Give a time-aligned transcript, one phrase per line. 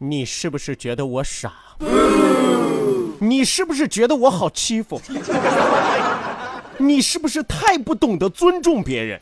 [0.00, 1.52] 你是不是觉得我傻？
[3.20, 5.00] 你是不是觉得我好欺负？
[6.78, 9.18] 你是不是太不懂得尊重别人？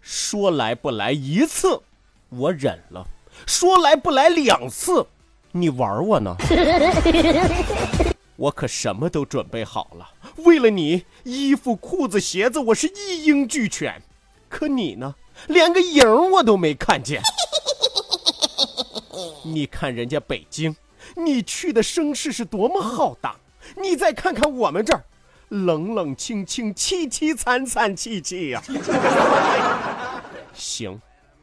[0.00, 1.80] 说来不来一次，
[2.28, 3.04] 我忍了；
[3.44, 5.04] 说来不来两次，
[5.50, 6.36] 你玩我呢？
[8.36, 10.08] 我可什么都准备好了，
[10.44, 14.00] 为了你，衣服、裤子、鞋子，我是一应俱全。
[14.48, 15.16] 可你呢？
[15.48, 17.20] 连个影我都没看见。
[19.44, 20.74] 你看人家北京，
[21.16, 23.36] 你去的声势是多么浩大，
[23.76, 25.04] 你再看看我们这儿，
[25.48, 28.62] 冷冷清清，凄凄惨惨戚戚呀。
[30.54, 31.00] 行，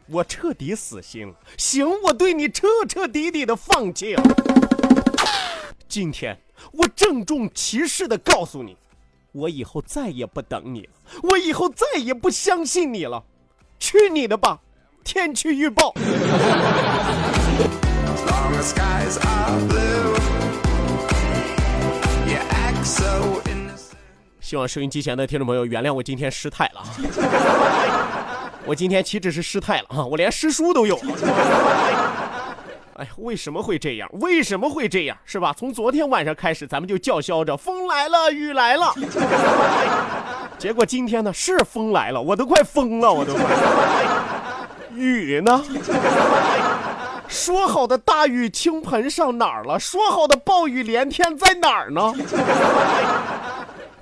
[0.08, 1.34] 我彻底死心了。
[1.58, 4.24] 行，我对你彻彻底底的放弃了。
[5.88, 6.40] 今天，
[6.72, 8.78] 我郑重其事的告诉你，
[9.32, 10.90] 我以后再也不等你了，
[11.24, 13.24] 我以后再也不相信你了。
[13.80, 14.60] 去你的吧！
[15.04, 15.94] 天气预报。
[24.42, 26.82] 希望收音机前的听众朋友原谅我今天失态了。
[28.66, 31.00] 我今天岂止是失态了啊，我连失书都有。
[32.96, 34.10] 哎呀，为什么会这样？
[34.14, 35.16] 为什么会这样？
[35.24, 35.54] 是吧？
[35.56, 38.94] 从昨天晚上开始，咱们就叫嚣着风来了，雨来了。
[40.58, 43.44] 结果今天呢，是风来了，我都快疯了，我都快。
[44.98, 45.64] 雨呢？
[47.30, 49.80] 说好的大雨倾盆上哪儿了？
[49.80, 52.12] 说好的暴雨连天在哪儿呢？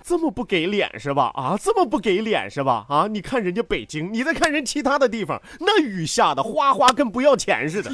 [0.01, 1.31] 这么不给脸是吧？
[1.33, 2.85] 啊，这么不给脸是吧？
[2.87, 7.91] 啊，你看人家北京，你再看人其他的地方，那雨下的哗哗跟不要钱似的。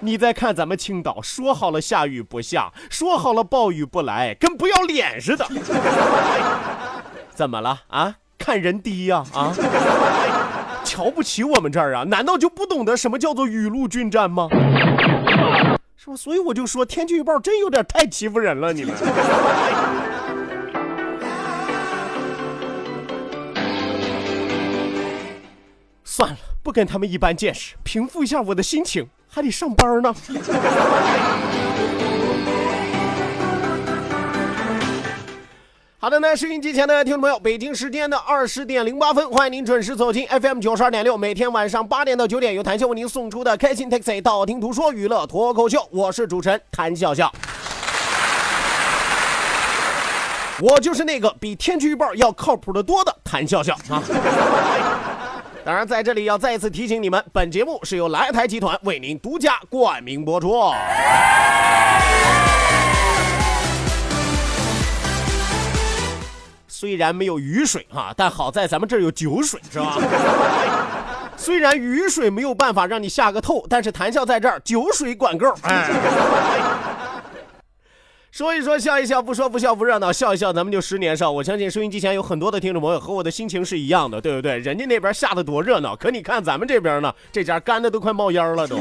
[0.00, 5.48] 你再看咱们青岛，说好了下雨不下，说好了暴雨不来，跟不要脸似的。
[7.34, 8.16] 怎么了啊？
[8.36, 9.24] 看人低呀？
[9.32, 9.54] 啊？
[10.84, 12.04] 瞧不起我们这儿啊？
[12.04, 14.48] 难道就不懂得什么叫做雨露均沾吗？
[15.96, 16.16] 是吧？
[16.16, 18.94] 所以我就说天气预报真有点太欺负人了，你们。
[26.04, 30.14] 算了，不跟他们一般见识，平复一下我的心情，还得上班呢。
[36.04, 47.32] 好的呢，收音机前的听众朋友，北京时间的二十点零八分，欢迎您准时走进 FM 九十二点六，每天晚上八点到九点由谭笑为您送出的开心 Taxi 道听途说娱乐脱口秀，我是主持人谭笑笑。
[50.60, 54.02] 我就是那个比天气预报要靠谱的多的谭笑笑啊。
[55.64, 60.70] 当然，在这里要再一次提醒你们，本节目是由来台集团为您独家冠名播出。
[66.76, 69.96] 虽然没有雨水哈，但好在咱们这儿有酒水，是吧？
[71.38, 75.54] 虽然雨水没有办法让你下个透，但是谈笑在这儿，酒水管够。
[75.62, 75.88] 哎。
[78.32, 81.30] 说一说，笑一笑，不说不笑不热闹，笑一笑，咱们就十年少。
[81.30, 84.58] 我相信收音机前有很多的听众朋友和我的心情是一样的，对不对？
[84.58, 88.80] 人家那边下的多热闹，可你看咱们这边呢，这家干的都快冒烟了都。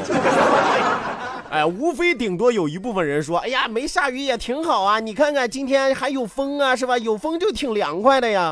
[1.54, 6.98] 哎，无非顶多有一部分人说，哎呀，没下雨也挺好啊，你看看今天还有风啊，是吧？
[6.98, 8.52] 有风就挺凉快的呀。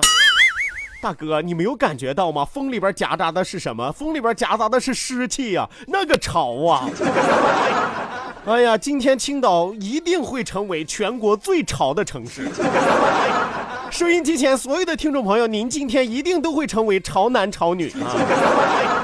[1.01, 2.45] 大哥，你没有感觉到吗？
[2.45, 3.92] 风里边夹杂的是什么？
[3.92, 6.88] 风里边夹杂的是湿气呀、那个潮啊！
[8.45, 12.48] 哎呀，今天青岛一定会成为全国最潮的城市。
[13.89, 19.00] 收音机前所有的听众朋友，您今天一定都会成为潮男潮女啊！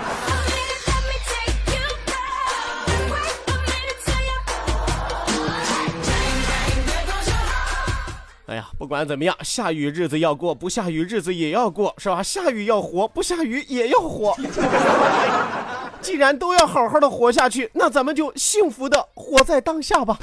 [8.57, 12.24] 呀，不管怎么样，下雨日子要过，不下雨日子也要过，是吧？
[12.24, 14.36] 下雨要活，不下雨也要活。
[16.01, 20.18] 既然都要好好的活下去，那咱们就幸福的活在当下吧。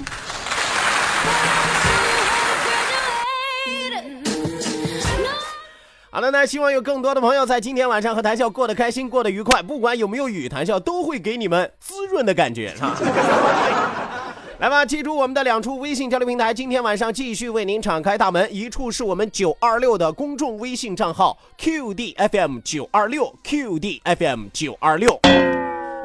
[6.10, 9.62] 好了，那希望有更多的朋友在今天晚上和谈笑过得开心，过得愉快。
[9.62, 12.94] 不管有没有雨，谈笑都会给你们滋润的感觉，哈。
[14.64, 18.48] 来吧，记住我们的两处微信交流平台，今天晚上继续为您敞开大门。
[18.50, 25.20] 一处是我们九二六的公众微信账号 QDFM 九二六 QDFM 九二六，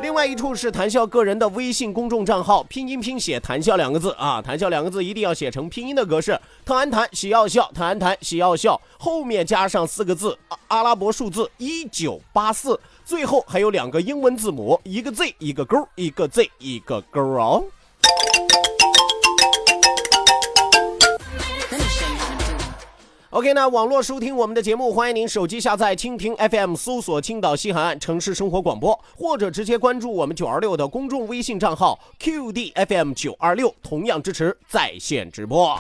[0.02, 17.64] 另外一处是谈笑个人的微信公众账号，拼音拼写“谈笑”两个字啊，“谈笑”两个字一定要写成拼音的格式，特安谈喜要笑，特安谈喜要笑，后面加上四个字阿阿拉伯数字一九八四，最后还有两个英文字母，一个 Z 一个勾，一个 Z 一个勾哦。
[23.32, 35.80] OK，那网络收听我们的节目，欢迎您手机下载蜻蜓 FM，搜索青岛西海岸城市生活广播，或者直接关注我们九二六的公众微信账号 QDFM 九二六，同样支持在线直播。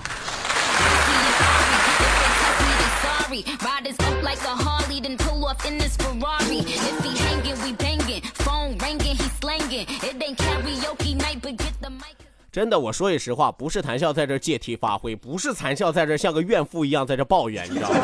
[12.52, 18.00] 真的，我说句实话，不是谈笑在这借题发挥，不是谈笑在这像个怨妇一样在这抱怨，你知道吗？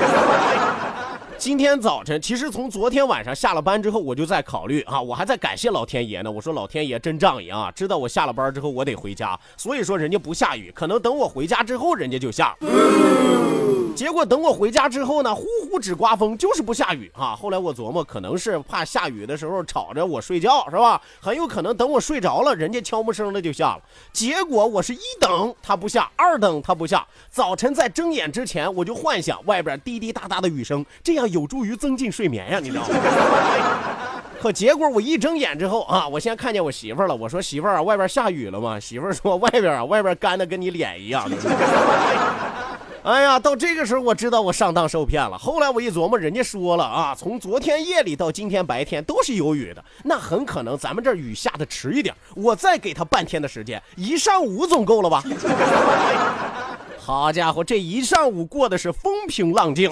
[1.37, 6.31] 今天早晨，其实从昨天晚上下了班之后，我就在考虑啊，我还在感谢老天爷呢。
[6.31, 12.55] 我说老天爷真仗义啊，知道我下了班之后我得回家，所以说人家不下雨，可能等我回家之后人家就下。
[13.95, 17.33] 结果等我回家之后呢，呼呼只刮风，就是不下雨啊。
[17.33, 21.01] 后来我琢磨，可能是怕下雨的时候吵着我睡觉，是吧？
[21.21, 23.81] 很有可能等我睡着了，人家悄没声的就下了。
[24.11, 27.07] 结果我是一等它不下，二等它不下。
[27.29, 32.95] 早晨在睁眼之前，我就幻想外边滴滴答答的雨声，这样有助于增进睡眠呀，你知道吗？
[34.41, 37.15] 可结果我一睁眼之后啊，我先看见我媳妇儿了。
[37.15, 38.79] 我说媳妇儿啊，外边下雨了吗？
[38.79, 41.27] 媳妇儿说外边啊，外边干的跟你脸一样。
[43.01, 45.37] 哎呀，到这个时候我知道我上当受骗了。
[45.37, 55.23] 后来我一琢磨，人家说了啊，从昨天夜里到今天白天都是有雨的，那很可能咱们这雨下的迟一点，我再给他半天的时间，一上午总够了吧？
[57.05, 59.91] 好家伙，这一上午过的是风平浪静。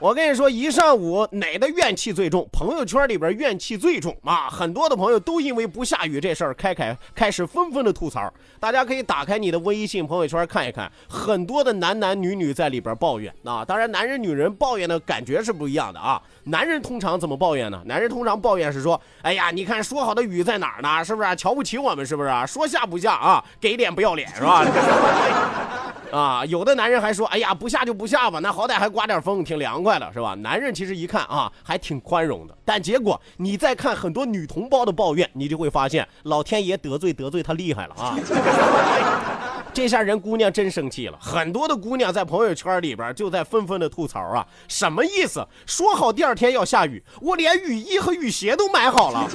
[0.00, 2.48] 我跟你说，一上午哪的怨气最重？
[2.50, 4.48] 朋友圈里边怨气最重啊！
[4.48, 8.32] 很多的朋友都因为不下雨这事儿开开开始纷纷的吐槽。
[8.58, 13.62] 大家可以打开你的微信朋友圈看一看，很多的男男女女在里边抱怨啊。
[13.62, 16.18] 当然，男人女人抱怨的感觉是不一样的啊。
[16.44, 17.82] 男人通常怎么抱怨呢？
[17.84, 21.04] 男人通常抱怨是说：“哎呀，你看说好的雨在哪儿呢？
[21.04, 22.06] 是不是瞧不起我们？
[22.06, 23.44] 是不是说下不下啊？
[23.60, 24.64] 给脸不要脸是吧？”
[26.10, 32.54] 啊，有的男人还说：“哎呀，不下就不下吧，那好歹还刮点风，挺凉快的，是吧？”男人其实一看啊，还挺宽容的。
[32.64, 38.16] 但结果你再看很多女同胞的抱怨，你就会发现老天爷得罪得罪他厉害了啊！
[39.72, 45.46] 这下人姑娘真生气了，很多的姑娘在朋友圈里边就在纷纷的吐槽啊，什么意思？
[45.64, 49.28] 说好第二天要下雨，我连雨衣和雨鞋都买好了。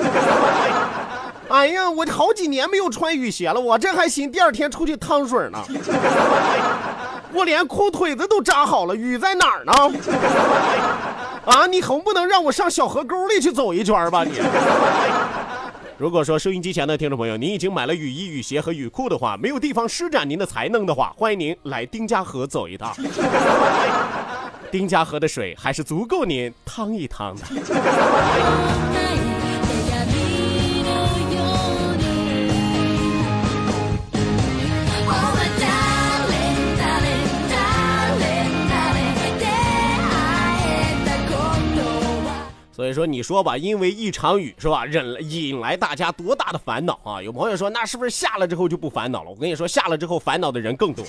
[1.49, 5.59] 哎呀，我好几年没有穿雨鞋了，我这还行第二天出去趟水呢。
[7.31, 9.73] 我连裤腿子都扎好了，雨在哪儿呢？
[11.45, 14.39] 啊，你总不能让我上小河沟里去走一圈吧你？
[15.97, 22.93] 如果说收音机前的听众朋友，您已经买了雨衣、雨鞋和雨裤的话，没有地方施展您的才能的话，欢迎您来丁家河走一趟。
[24.71, 27.43] 丁家河的水还是足够您趟一趟的。
[42.75, 47.21] 所以说，你说吧，因为一场雨是吧，引引来大家多大的烦恼啊！
[47.21, 49.29] 有朋友说，那是不是下了之后就不烦恼了？
[49.29, 51.05] 我跟你说，下了之后烦恼的人更多。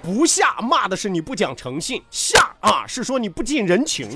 [0.00, 4.08] 不下骂的是你不讲诚信，下啊是说你不近人情，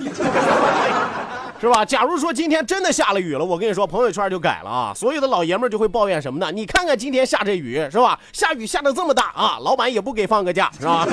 [1.60, 1.84] 是吧？
[1.84, 6.52] 假如说今天真的下了雨了，我跟你说，朋友圈就改了啊，所有的老爷们就会抱怨什么呢？
[6.52, 8.16] 你看看今天下这雨是吧？
[8.32, 11.04] 下雨下的这么大啊，老板也不给放个假是吧？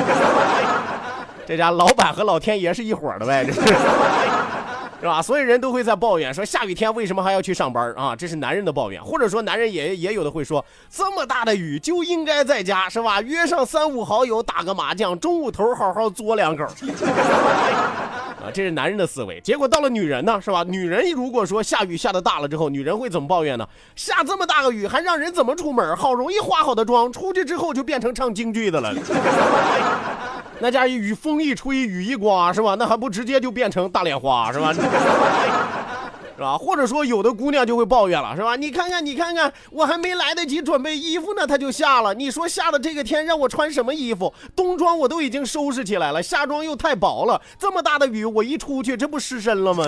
[1.51, 3.59] 这家老板和老天爷是一伙的呗，这是。
[5.01, 5.21] 是吧？
[5.21, 8.15] 所有人都会在抱怨说下雨天为什么还要去上班啊？
[8.15, 13.21] 这是男人的抱怨，或者说男人也也有的会说，这么大的雨就应该在家，是吧？
[13.21, 16.63] 约上三五好友打个麻将，中午头好好嘬两口。
[18.41, 19.41] 啊，这是男人的思维。
[19.41, 20.63] 结果到了女人呢，是吧？
[20.65, 23.67] 女人如果说下雨下的大了之后，女人会怎么抱怨呢？
[23.93, 25.97] 下这么大个雨还让人怎么出门？
[25.97, 28.93] 好容易化好的妆，出去之后就变成唱京剧的了。
[30.61, 32.75] 那家一雨风一吹，雨一刮，是吧？
[32.77, 34.71] 那还不直接就变成大脸花，是吧？
[36.37, 36.55] 是吧？
[36.57, 38.55] 或者说有的姑娘就会抱怨了，是吧？
[38.55, 42.13] 你看看，你看看，我还没来得及准备衣服呢，它就下了。
[42.13, 44.31] 你说下的这个天让我穿什么衣服？
[44.55, 47.41] 冬装我都已经收拾起来了，夏装又太薄了。
[47.57, 49.85] 这么大的雨，我一出去，这不失身了吗？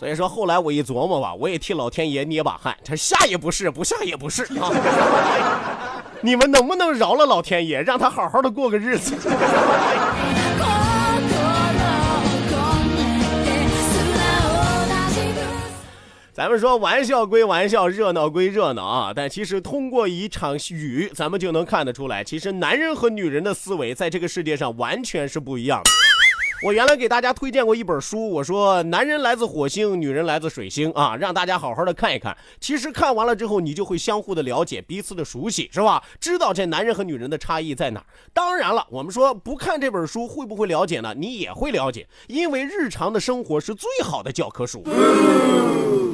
[0.00, 4.72] 所以说后来我一琢磨吧，我也替老天爷捏把汗，他下也不是，不下也不是啊。
[6.24, 9.14] 你们能不能饶了老天爷，让他好好的过个日子？
[16.32, 25.90] 咱们说玩笑归玩笑，热闹归热闹啊，但其实通过一场雨，咱们就能看得出来，其实男人和女人的思维在这个世界上完全是不一样的。
[26.62, 32.36] 我原来给大家推荐过一本书，我说男人来自火星，女人来自水星啊，让大家好好的看一看。
[32.60, 36.02] 其实看完了之后，你就会相互的了解，彼此的熟悉，是吧？
[36.20, 38.06] 知道这男人和女人的差异在哪儿。
[38.34, 41.14] 当然了，我们说不看这本书会不会了解呢？
[41.16, 44.84] 你也会了解，因为日常的生活是最好的教科书。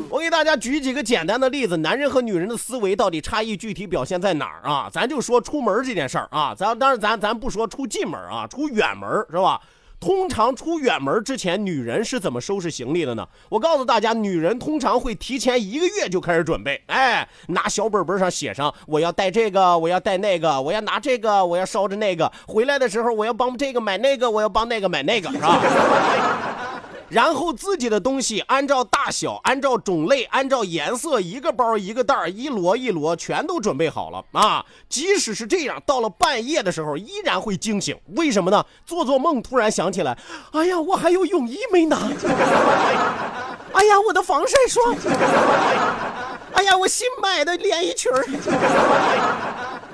[0.08, 4.88] 我给大家举几个简单的例子，男人和女人的思维到底差异具体表现在哪儿啊？
[4.92, 9.60] 咱就说出门这件事儿啊，咱当然咱咱不说出近门啊，出远门是吧？
[9.98, 13.26] 通常出远门之前，女人是怎么收拾行李的呢？
[13.48, 25.60] 我告诉大家，女人通常会提前一个月就开始准备，哎，拿小本本上写上我要带这个，我要带那个，我要拿这个，我要捎着那个，回来的时候我要帮这个买那个，我要帮那个买那个，是吧？
[27.08, 34.64] 然后自己的东西按照大小、按照种类、按照颜色，一个包一个袋儿，一摞一摞，全都准备好了啊！
[34.88, 37.96] 即使是这样，到了半夜的时候，依然会惊醒。
[38.16, 38.64] 为什么呢？
[38.84, 40.18] 做做梦，突然想起来，
[40.52, 41.96] 哎呀，我还有泳衣没拿！
[43.72, 44.96] 哎呀，我的防晒霜！
[46.54, 48.24] 哎呀，我新买的连衣裙儿。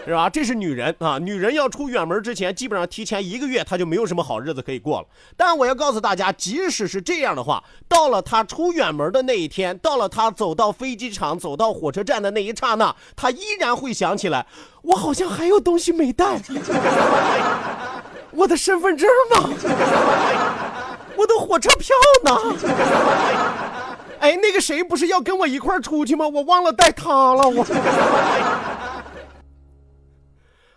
[0.04, 0.28] 是吧？
[0.28, 1.16] 这是女人啊！
[1.18, 5.06] 女人要出远门之前，基本上提前一个月，她就没有什么好日子可以过了。
[5.36, 14.44] 但我要告诉大家，即使是这样的话，到了她出远门的那一天，到了她走到飞机场、走到火车站的那一刹那，她依然会想起来，
[14.82, 16.40] 我好像还有东西没带，
[18.32, 19.50] 我的身份证呢？
[21.16, 21.94] 我的火车票
[22.24, 22.36] 呢？
[24.18, 26.26] 哎，那个谁不是要跟我一块出去吗？
[26.26, 27.64] 我忘了带他了，我。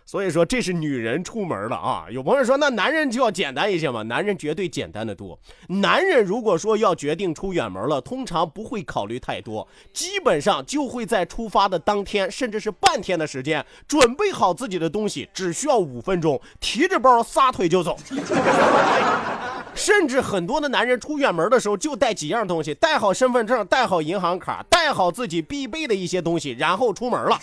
[0.06, 2.06] 所以说这是女人出门了啊！
[2.10, 4.02] 有朋友说那男人就要简单一些嘛？
[4.04, 5.36] 男人绝对简单的多。
[5.68, 17.98] 男人如果说要决定出远门了，通常不会考虑太多，基本上就会在出发的当天，甚至是半天的时间，准备好自己的东西，只需要五分钟，提着包撒腿就走。
[19.74, 27.38] 甚至很多的男人出远门的时候就带几样东西，带好身份证，带好银行卡，带好自己必备的一些东西，然后出门了。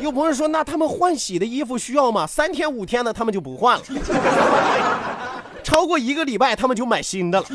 [0.00, 2.26] 有朋友说，那他们换洗的衣服需要吗？
[2.26, 3.84] 三天五天的他们就不换了，
[5.62, 7.46] 超过一个礼拜他们就买新的了。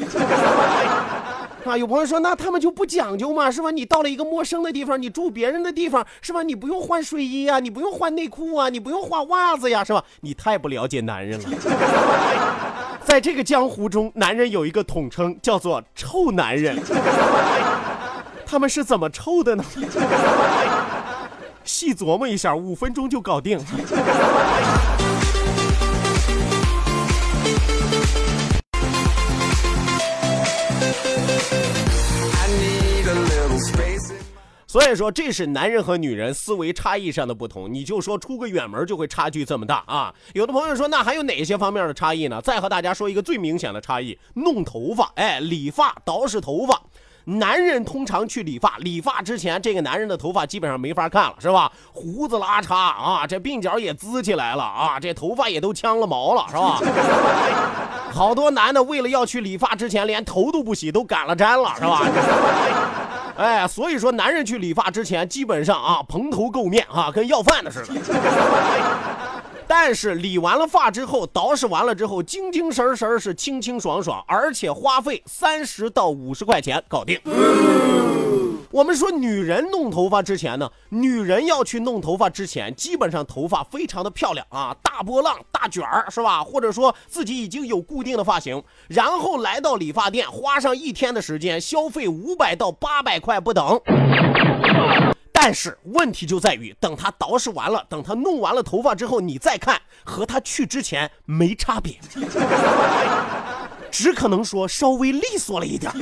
[1.65, 3.49] 啊，有朋友说，那他们就不讲究嘛？
[3.49, 3.71] 是吧？
[3.71, 6.43] 你到了一个陌生的地方，你住别人的地方，是吧？
[6.43, 10.03] 你不用换睡衣啊，你不用换内裤啊，你不用换袜子呀，是吧？
[10.21, 11.49] 你太不了解男人了。
[13.03, 16.77] 在这个江湖中，男人有一个统称，叫做“臭男人”。
[18.45, 19.65] 他们是怎么臭的呢？
[21.65, 23.59] 细琢磨一下，五分钟就搞定。
[34.67, 37.73] 所以说，这是男人和女人思维差异上的不同。
[37.73, 40.13] 你就说出个远门就会差距这么大啊？
[40.33, 42.41] 有的朋友说，那还有哪些方面的差异呢？
[42.41, 46.81] 再和大家说一个最明显的差异：弄头发，哎，理发、捯饬头发。
[47.25, 51.71] 男人通常去理发，理发之前，这个男人的头发基本上没法看了，是吧？
[51.91, 56.79] 胡子拉碴啊，这鬓角也滋起来了啊，这头发也都呛了毛了，是吧？
[58.13, 62.01] 好多男的为了要去理发之前，连头都不洗，都赶了毡了，是吧？
[63.37, 67.93] 哎，所以说男人去理发之前，基本上啊蓬头垢面啊，跟要饭的似的。
[69.67, 77.19] 但是理完了发之后，捯饬完了之后，精精神神是清清爽爽，而且花费三十到五十块钱搞定。
[78.71, 86.43] 我们说女人弄头发之前呢，女人要去弄头发之前，基本上头发非常的漂亮啊，大波浪、大卷儿是吧？
[86.43, 93.81] 或者说自己已经有固定的发型，然后来到理发店，花上一天的时间，消费五百到八百块不等。
[95.45, 101.99] 但是问题就在于，等他捯饬完了，等他弄完了头发之后，你再看，和他去之前没差别，
[103.91, 105.93] 只可能说稍微利索了一点，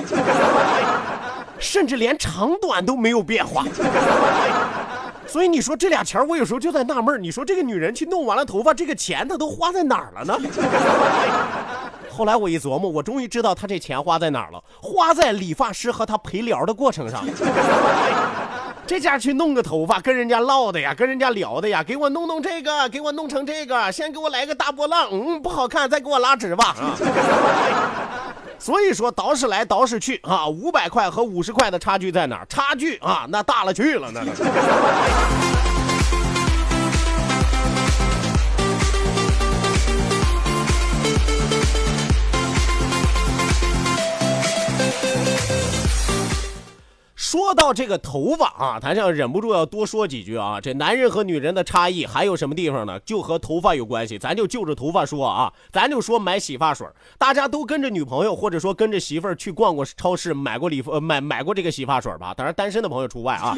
[1.59, 3.65] 甚至连长短都没有变化。
[5.27, 10.39] 所以你说这俩钱，我有时候就在纳闷，你说这个女人去弄完了头发，这个钱她都花在哪儿了呢？
[12.09, 17.25] 后来我一琢磨，我终于知道她这钱花在哪儿了，花在理发师和她陪聊的过程上。
[18.85, 26.95] 这家去弄个头发，跟人家唠的呀，跟人家聊的呀，给我弄弄这个，给我弄成这个，先给我来个大波浪，嗯，不好看，再给我拉直吧啊。
[28.59, 32.45] 所以说，捯饬来捯饬去啊，五百块和五十块的差距在哪儿？
[32.47, 34.21] 差距啊，那大了去了，那
[47.43, 50.61] 说到这个头发啊，谭笑忍不住要多说几句啊。
[50.61, 52.97] 这男人和女人的差异还有什么地方呢？
[53.01, 55.51] 就和头发有关系，咱就就着头发说啊。
[55.69, 62.33] 咱就说买洗发水，大家都跟着女朋友或者说跟着媳妇儿去逛过超市，买过礼服买买过这个洗发水吧？
[62.33, 63.53] 当然单身的朋友除外啊。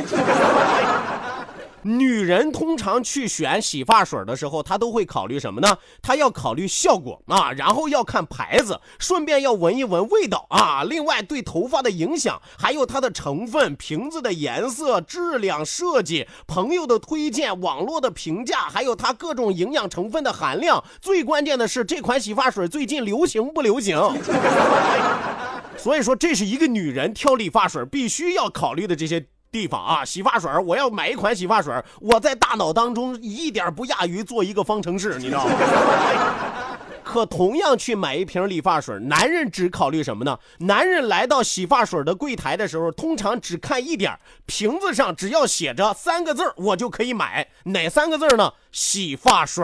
[1.87, 5.77] 女人通常去选洗发水的时候，她都会考虑什么呢？
[6.01, 10.83] 她要考虑效果啊，然后要看牌子，顺便要闻一闻味道啊。
[10.83, 20.83] 另外，对头发的影响，还有它的成分、瓶子的颜色、质量、设计、朋友的推荐、网络的评价，还有它各种营养成分的含量。
[20.99, 23.95] 最关键的是，这款洗发水最近流行不流行？
[25.77, 29.27] 所以说，这是一个女人挑理发水必须要考虑的这些。
[29.55, 35.53] 地方啊，洗发水我要买一款洗发水我在大脑当中一点不亚于做一个方程式，你知道吗？
[37.05, 40.37] 可同样去买一瓶理发水男人只考虑什么呢？
[40.59, 47.47] 男人来到洗发水的柜台的时候，通常只看一点，瓶子上只要写着三个字我就可以买。
[47.63, 48.51] 哪三个字呢？
[48.73, 49.63] 洗发水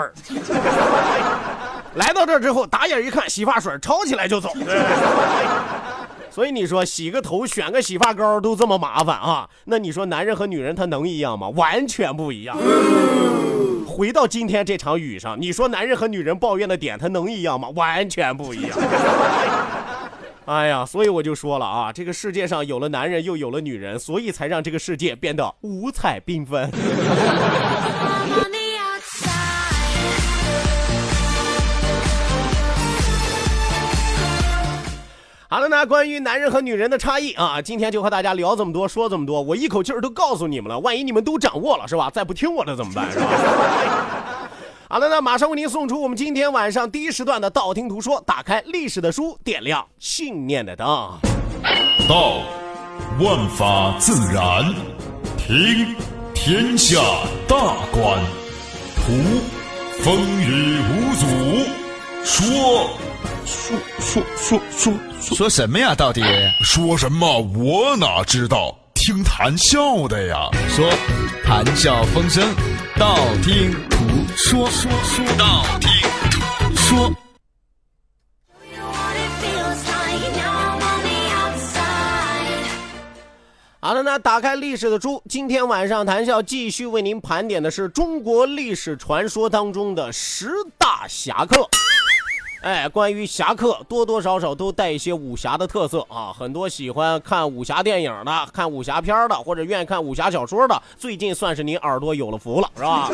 [1.95, 4.53] 来到这之后，打眼一看，洗发水抄起来就走。
[6.31, 9.49] 所以你说洗个头选个洗发膏都这么麻烦啊？
[9.65, 11.49] 那你说男人和女人他能一样吗？
[11.49, 12.57] 完全不一样。
[13.85, 17.67] 回到今天这场雨上，你说男人和女人抱怨的点他能一样吗？
[17.75, 18.69] 完全不一样。
[20.45, 26.71] 哎呀，所以我就说了啊，这个世界上有了男人又有了女人，所以才让这个世界变得五彩缤纷。
[35.53, 40.79] 好了，那关于男人和女人的差异啊，今天就和大家聊这么多，说这么多，我一口气儿都告诉你们了。
[40.79, 42.09] 万一你们都掌握了，是吧？
[42.09, 43.11] 再不听我的怎么办？
[43.11, 43.25] 是吧？
[44.87, 50.87] 好了，那马上为您送出我们今天晚上第一时段的道听途说，打开历史的书，点亮信念的灯。
[52.07, 52.37] 道，
[53.19, 54.73] 万法自然；
[55.37, 55.93] 听，
[56.33, 56.97] 天下
[57.45, 57.57] 大
[57.91, 58.17] 观；
[58.95, 59.11] 图，
[60.01, 61.27] 风雨无阻；
[62.23, 62.89] 说，
[63.51, 65.35] 说说说说。
[65.35, 65.93] 说什么呀？
[65.93, 66.23] 到底
[66.63, 67.39] 说什么？
[67.41, 68.73] 我哪知道？
[68.93, 70.49] 听谈笑的呀。
[70.69, 70.89] 说，
[71.43, 72.41] 谈笑风生，
[72.97, 73.97] 道听途
[74.37, 74.69] 说。
[74.69, 75.89] 说说道听
[76.31, 77.13] 途说。
[83.81, 91.67] 好了，那打开历史的书，今天晚上谈笑继续为您盘点的是中国历史传说当中的十大侠客。
[92.61, 96.31] 哎，关于侠客，多多少少都带一些武侠的特色啊。
[96.31, 103.09] 很多喜欢看武侠电影的、看武侠片的，或者愿意看武侠小说的，最近算是您耳朵有了福了，是吧？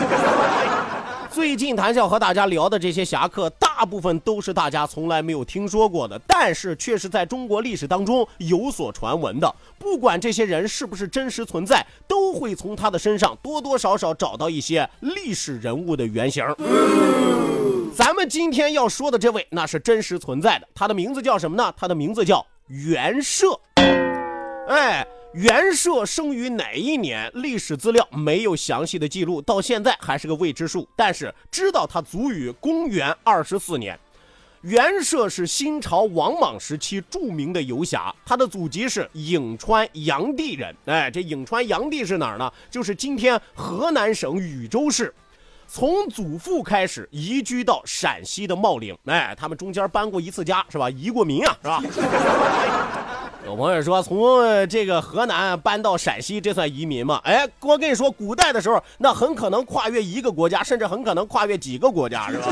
[1.32, 9.56] 最近谈笑和大家聊的这些侠客，大部分都是大家从来没有听说过的，但是却是在中国历史当中有所传闻的。
[9.80, 16.44] 不管这些人是不是真实存在，都会从他的身上多多少少找到一些历史人物的原型。
[17.96, 20.67] 咱们今天要说的这位，那是真实存在的。
[20.73, 21.73] 他的名字叫什么呢？
[21.76, 23.60] 他的名字叫袁赦。
[24.67, 27.32] 哎，袁赦生于哪一年？
[27.34, 30.88] 历史资料没有详细的记录，到现在还是个未知数。
[30.95, 33.97] 但是知道他卒于公元二十四年。
[34.62, 40.76] 袁绍是新朝王莽时期著名的游侠，他的祖籍是颍川阳地人。
[40.86, 42.52] 哎，这颍川阳地是哪儿呢？
[42.69, 45.13] 就是今天河南省禹州市。
[45.68, 50.90] 从祖父开始移居到陕西的茂陵，哎，他们中间搬过一次家，是吧？
[50.90, 51.84] 移过民啊，是吧？
[53.46, 57.22] 有朋友说，从这个河南搬到陕西，这算移民吗？
[57.24, 62.48] 哎，我跟你说，古代的时候，那很可能跨越一个国家，甚至很可能跨越几个国家，是吧？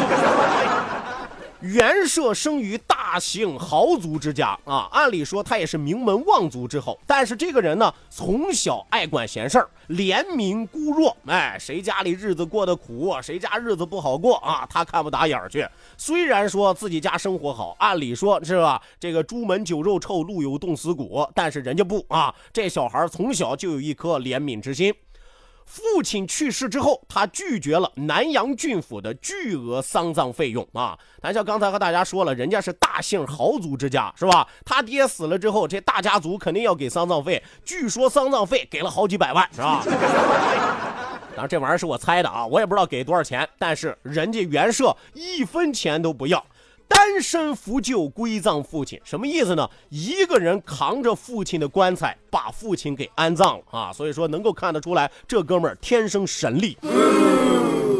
[1.65, 15.67] 袁绍生于大姓豪族之家啊，按理说他也是名门望族之后，但是这个人呢，从小爱管闲事儿，怜悯孤弱，哎，谁家里日子过得苦，谁家日子不好过啊，他看不打眼儿去。
[15.97, 24.93] 虽然说自己家生活好，按理说是吧，这个朱门酒肉臭，路有冻死骨，但是人家不啊，这小孩从小就有一颗怜悯之心。
[25.65, 30.97] 父亲去世之后，他拒绝了南阳郡府的巨额丧葬费用啊！
[31.21, 34.47] 咱像刚才和大家说了，人家是大姓豪族之家，是吧？
[34.63, 37.43] 他爹死了之后，这大家族肯定要给丧葬费。
[37.65, 39.84] 据说丧葬费给了好几百万，是吧？
[41.36, 43.47] 当然，这玩意儿是我猜的啊，我也不知道给多少钱。
[43.60, 46.45] 但是人家袁绍一分钱都不要。
[46.87, 49.69] 单身扶柩归葬父亲，什么意思呢？
[49.89, 53.93] 一个人扛着父亲的棺材，把父亲给安葬了啊！
[53.93, 56.77] 所以说能够看得出来，这哥们儿天生神力。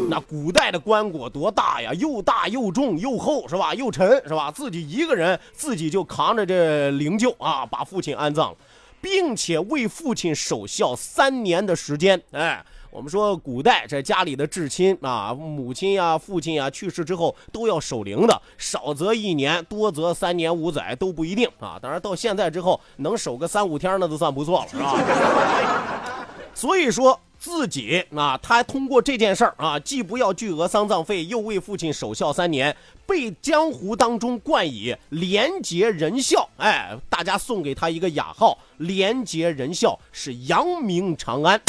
[0.08, 1.92] 那古代的棺椁多大呀？
[1.94, 3.74] 又大又重又厚，是吧？
[3.74, 4.50] 又沉，是吧？
[4.50, 8.56] 自己一个人自己就扛着这灵柩啊，把父亲安葬了，
[9.00, 12.64] 并且为父亲守孝三年的时间，哎。
[12.96, 21.78] 我们说古代这家里的至亲啊，母亲呀、父亲呀去世之后都要守灵的，少则一年，多则三年五载都不一定啊。
[21.80, 26.26] 当然到现在之后能守个三五天那都算不错了，是吧？
[26.56, 36.48] 所以说自己啊，他通过这件事儿啊，既不要巨额丧葬费，又为父亲守孝三年，被江湖当中冠以廉洁仁孝。
[36.56, 41.60] 哎，大家送给他一个雅号“廉洁仁孝”，是扬名长安。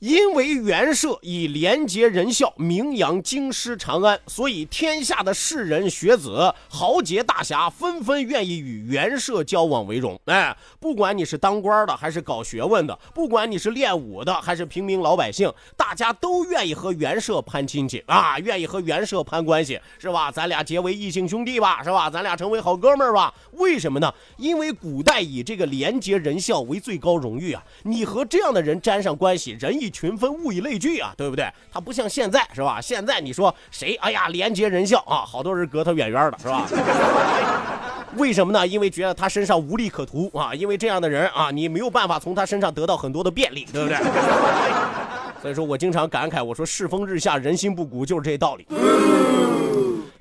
[0.00, 10.20] 因为袁绍以廉洁仁孝名扬京师长安，所以天下的士人学子、豪杰大侠纷纷愿意与袁绍交往为荣。
[10.26, 20.30] 哎，不管你是当官的还是搞学问的，不管你是练武的还是平民老百姓，大家都愿意和袁绍攀亲戚啊，愿意和袁绍攀关系，是吧？
[20.30, 22.10] 咱俩结为异姓兄弟吧，是吧？
[22.10, 23.32] 咱俩成为好哥们儿吧？
[23.52, 24.12] 为什么呢？
[24.36, 31.48] 因为古代以这个廉洁仁孝为最高荣誉啊，你和这样的人沾上关系，人以群分，物以类聚啊，对不对？
[31.72, 32.80] 他不像现在，是吧？
[32.80, 33.94] 现在你说谁？
[34.02, 36.66] 哎呀，廉洁仁孝啊，好多人隔他远远的，是吧？
[38.16, 38.66] 为什么呢？
[38.66, 43.96] 因为觉得他身上无利可图啊，因为这样的人啊，你没有办法从他身上得到很多的便利，对不对？
[45.40, 48.66] 所以说我经常感慨，我说世风日下，人心不古，就是这道理。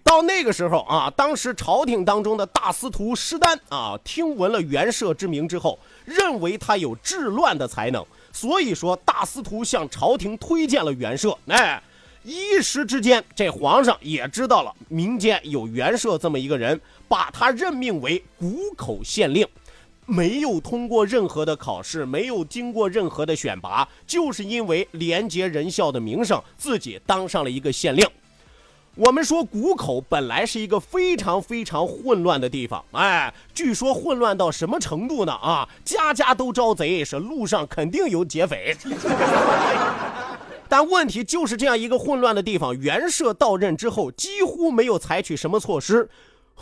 [0.04, 8.06] 到那个时候啊，当时朝廷当中的大司徒施丹啊，听闻了袁赦之名之后，认为他有治乱的才能。
[8.36, 11.39] 所以说，大司徒向朝廷推荐了袁绍。
[11.48, 11.82] 哎，
[12.21, 19.48] 一时之间，这皇上也知道了民间有袁绍这么一个人，把他任命为谷口县令，
[20.06, 28.06] 没有通过任何的考试，没有经过任何的选拔，就是因为廉洁仁孝的名声，自己当上了一个县令。
[28.95, 35.34] 我们说谷口本来是一个非常非常混乱的地方，哎，据说混乱到什么程度呢？
[35.34, 38.73] 啊，家家都招贼，是路上肯定有劫匪。
[40.69, 46.10] 但问题就是这样一个混乱的地方，袁绍到任之后几乎没有采取什么措施。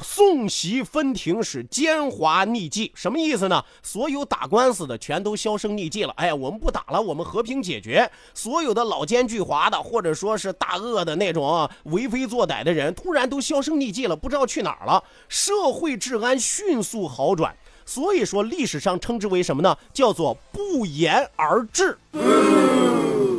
[0.02, 3.64] 送席分庭是奸猾逆迹，什么意思呢？
[3.82, 6.14] 所有打官司的全都销声匿迹了。
[6.18, 8.10] 哎呀，我们不打了，我们和平解决。
[8.34, 15.04] 所有的老奸巨猾的，或者说是大恶的那种为非作歹的人，突然都销声匿迹了，不知道去哪儿了。
[15.30, 19.78] 社会治安迅速好转，所以说历史上称之为什么呢？
[19.94, 21.98] 叫做不言而治。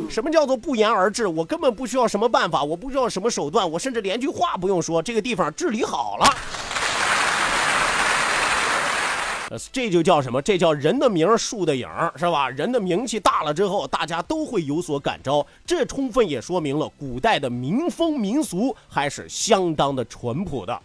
[0.09, 1.27] 什么叫做不言而治？
[1.27, 6.25] 我根本不需要什么办法，我不需要什么手段，我甚至连句话不用说，这个地方治理好了。
[9.71, 10.41] 这就叫什么？
[10.41, 12.49] 这叫人的名，树的影，是吧？
[12.49, 15.45] 人的名气大了之后，大家都会有所感召。
[15.65, 20.81] 这充分也说明了古代的民风民俗还是相当的淳朴的。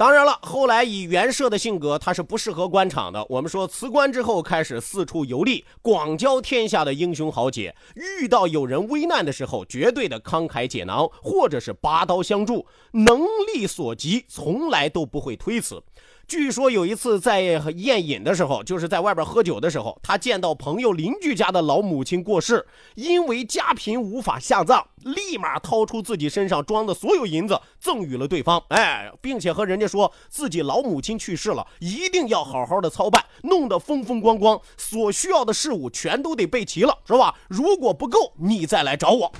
[0.00, 3.22] 当然了，后来以袁绍的性格，他是不适合官场的。
[3.28, 7.76] 我们说辞官之后，开始四处游历，广交天下的英雄豪杰。
[7.94, 13.20] 遇到有人危难的时候，绝对的慷慨解囊，或者是拔刀相助，能
[13.52, 15.82] 力所及，从来都不会推辞。
[16.30, 22.64] 据说有一次在宴饮的时候，就是在外边喝酒的时候，他见到朋友邻居家的老母亲过世，
[22.94, 28.62] 因为家贫无法下葬，立马掏出自己身上装的所有银子赠予了对方。
[28.68, 37.34] 哎，并且和人家说自己老母亲去世了，一定要好好的操办，弄得风风光光，所需要的事物全都得备齐了，是吧？
[37.48, 39.32] 如果不够，你再来找我。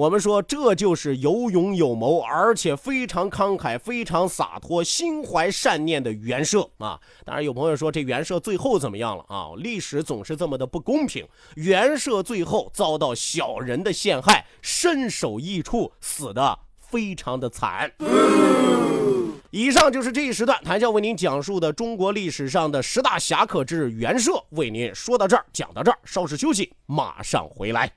[0.00, 6.98] 我们说这就是有勇有谋，而且非常慷慨、非常洒脱、心怀善念的袁绍啊！
[7.22, 9.50] 当然，有朋友说这袁绍最后怎么样了啊？
[9.58, 17.92] 历史总是这么的不公平，袁绍最后遭到小人的陷害，身首异处，死的非常的惨。
[19.50, 27.92] 以上就是这一时段谭笑为您讲述的中国历史上的十大侠客之袁绍，为您说到这儿，讲到这儿，稍事休息，马上回来。